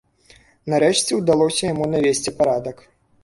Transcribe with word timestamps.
Нарэшце 0.73 1.11
ўдалося 1.19 1.63
яму 1.73 1.85
навесці 1.93 2.35
парадак. 2.39 2.77